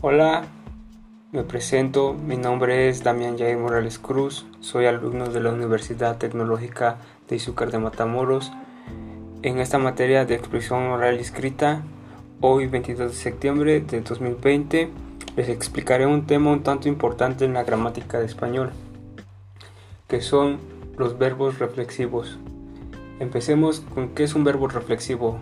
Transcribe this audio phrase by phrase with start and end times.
[0.00, 0.44] Hola,
[1.32, 6.98] me presento, mi nombre es Damián Jair Morales Cruz, soy alumno de la Universidad Tecnológica
[7.28, 8.52] de Izúcar de Matamoros.
[9.42, 11.82] En esta materia de expresión oral y escrita,
[12.40, 14.88] hoy 22 de septiembre de 2020,
[15.34, 18.70] les explicaré un tema un tanto importante en la gramática de español,
[20.06, 20.58] que son
[20.96, 22.38] los verbos reflexivos.
[23.18, 25.40] Empecemos con qué es un verbo reflexivo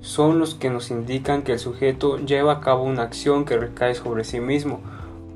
[0.00, 3.94] son los que nos indican que el sujeto lleva a cabo una acción que recae
[3.94, 4.80] sobre sí mismo.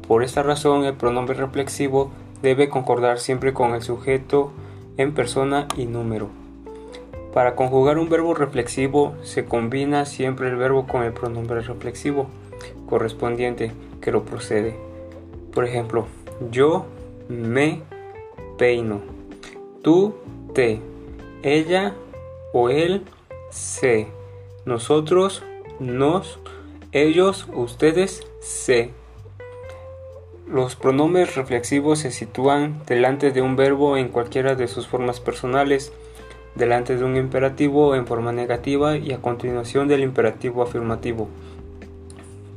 [0.07, 2.11] Por esta razón, el pronombre reflexivo
[2.43, 4.53] debe concordar siempre con el sujeto
[4.97, 6.29] en persona y número.
[7.33, 12.29] Para conjugar un verbo reflexivo se combina siempre el verbo con el pronombre reflexivo
[12.89, 14.77] correspondiente que lo procede.
[15.53, 16.07] Por ejemplo,
[16.51, 16.87] yo
[17.29, 17.83] me
[18.57, 19.01] peino,
[19.83, 20.15] tú
[20.55, 20.81] te,
[21.43, 21.95] ella
[22.53, 23.03] o él
[23.51, 24.09] se
[24.67, 25.43] nosotros,
[25.79, 26.39] nos,
[26.93, 28.91] ellos, ustedes, se.
[30.49, 35.93] Los pronombres reflexivos se sitúan delante de un verbo en cualquiera de sus formas personales,
[36.55, 41.29] delante de un imperativo en forma negativa y a continuación del imperativo afirmativo,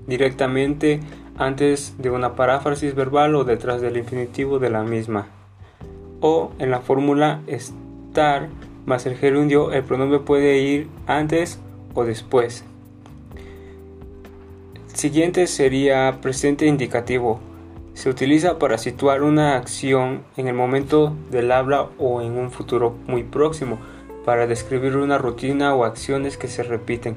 [0.05, 1.00] directamente
[1.38, 5.28] antes de una paráfrasis verbal o detrás del infinitivo de la misma.
[6.22, 8.50] O en la fórmula estar
[8.85, 11.59] más el gerundio, el pronombre puede ir antes
[12.06, 12.64] después.
[14.94, 17.40] siguiente sería presente indicativo.
[17.94, 22.95] Se utiliza para situar una acción en el momento del habla o en un futuro
[23.08, 23.80] muy próximo,
[24.25, 27.16] para describir una rutina o acciones que se repiten,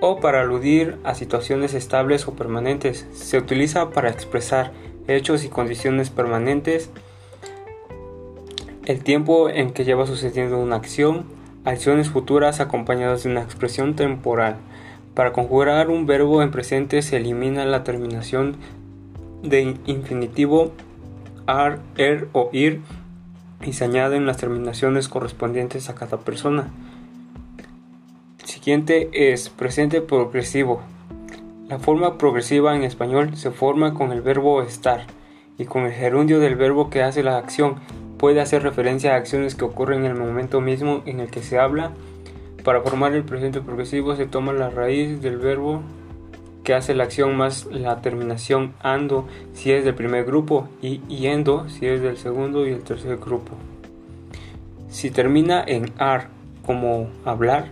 [0.00, 3.06] o para aludir a situaciones estables o permanentes.
[3.12, 4.72] Se utiliza para expresar
[5.08, 6.90] hechos y condiciones permanentes,
[8.84, 11.24] el tiempo en que lleva sucediendo una acción,
[11.66, 14.56] acciones futuras acompañadas de una expresión temporal.
[15.14, 18.56] Para conjugar un verbo en presente se elimina la terminación
[19.42, 20.72] de infinitivo
[21.46, 22.80] ar, er o ir
[23.64, 26.68] y se añaden las terminaciones correspondientes a cada persona.
[28.44, 30.80] siguiente es presente progresivo.
[31.68, 35.04] La forma progresiva en español se forma con el verbo estar
[35.58, 37.76] y con el gerundio del verbo que hace la acción
[38.18, 41.58] puede hacer referencia a acciones que ocurren en el momento mismo en el que se
[41.58, 41.92] habla.
[42.64, 45.82] Para formar el presente progresivo se toma la raíz del verbo
[46.64, 51.68] que hace la acción más la terminación ando si es del primer grupo y yendo
[51.68, 53.52] si es del segundo y el tercer grupo.
[54.88, 56.28] Si termina en ar
[56.64, 57.68] como hablar,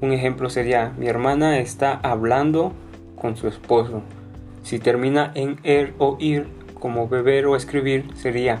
[0.00, 2.72] un ejemplo sería mi hermana está hablando
[3.14, 4.02] con su esposo.
[4.64, 6.48] Si termina en er o ir
[6.80, 8.60] como beber o escribir sería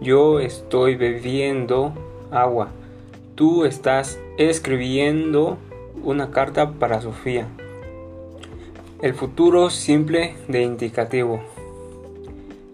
[0.00, 1.92] yo estoy bebiendo
[2.30, 2.68] agua.
[3.34, 5.58] Tú estás escribiendo
[6.04, 7.46] una carta para Sofía.
[9.02, 11.40] El futuro simple de indicativo.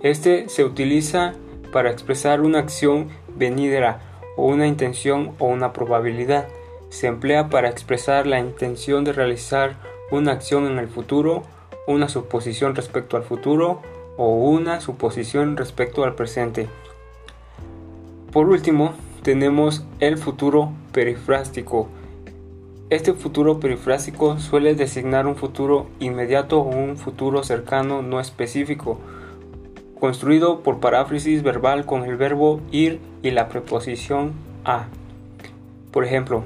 [0.02, 1.34] Este se utiliza
[1.72, 4.00] para expresar una acción venidera
[4.36, 6.46] o una intención o una probabilidad.
[6.90, 9.76] Se emplea para expresar la intención de realizar
[10.10, 11.42] una acción en el futuro,
[11.86, 13.80] una suposición respecto al futuro
[14.16, 16.68] o una suposición respecto al presente.
[18.34, 21.86] Por último, tenemos el futuro perifrástico.
[22.90, 28.98] Este futuro perifrástico suele designar un futuro inmediato o un futuro cercano no específico,
[30.00, 34.32] construido por paráfrasis verbal con el verbo ir y la preposición
[34.64, 34.86] a.
[35.92, 36.42] Por ejemplo,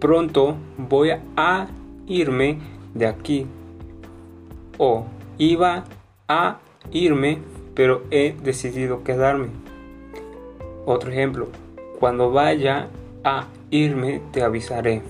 [0.00, 1.66] pronto voy a
[2.06, 2.60] irme
[2.94, 3.46] de aquí.
[4.78, 5.04] O
[5.36, 5.84] iba
[6.28, 6.60] a
[6.92, 7.42] irme,
[7.74, 9.75] pero he decidido quedarme.
[10.86, 11.48] Otro ejemplo,
[11.98, 12.88] cuando vaya
[13.24, 15.02] a irme te avisaré.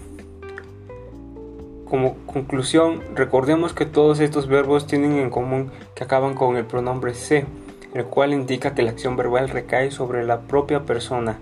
[1.85, 7.13] Como conclusión, recordemos que todos estos verbos tienen en común que acaban con el pronombre
[7.13, 7.45] se,
[7.93, 11.39] el cual indica que la acción verbal recae sobre la propia persona.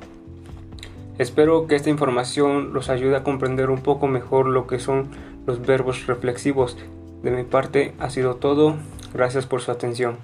[1.16, 5.10] Espero que esta información los ayude a comprender un poco mejor lo que son
[5.46, 6.76] los verbos reflexivos.
[7.22, 8.74] De mi parte ha sido todo.
[9.14, 10.16] Gracias por su atención.